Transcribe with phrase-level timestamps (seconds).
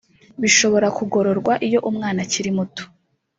[0.41, 2.83] bishobora kugororwa iyo umwana akiri muto